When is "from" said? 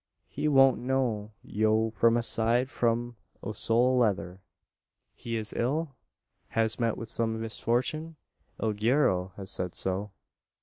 1.91-2.17